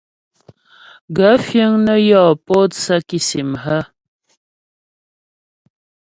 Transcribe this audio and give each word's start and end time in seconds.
Gaə̂ 1.15 1.35
fíŋ 1.45 1.71
nə́ 1.85 1.99
yɔ 2.09 2.23
pótsə́ 2.45 2.99
kìsìm 3.07 3.49
hə̀? 3.63 3.81